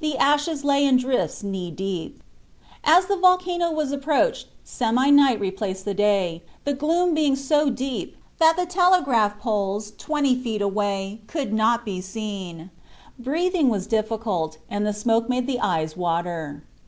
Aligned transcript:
The 0.00 0.18
ashes 0.18 0.64
lay 0.64 0.84
in 0.84 0.96
drifts 0.96 1.44
knee 1.44 1.70
deep. 1.70 2.24
As 2.82 3.06
the 3.06 3.14
volcano 3.16 3.70
was 3.70 3.92
approached 3.92 4.48
semi 4.64 5.10
night 5.10 5.38
replaced 5.38 5.84
the 5.84 5.94
day, 5.94 6.42
the 6.64 6.72
gloom 6.74 7.14
being 7.14 7.36
so 7.36 7.70
deep 7.70 8.16
that 8.40 8.56
telegraph 8.68 9.38
poles 9.38 9.92
twenty 9.96 10.34
feet 10.34 10.60
away 10.60 11.20
could 11.28 11.52
not 11.52 11.84
be 11.84 12.00
seen. 12.00 12.70
Breathing 13.16 13.68
was 13.68 13.86
difficult, 13.86 14.58
and 14.68 14.84
the 14.84 14.92
smoke 14.92 15.28
made 15.28 15.46
the 15.46 15.60
eyes 15.60 15.96
water. 15.96 16.64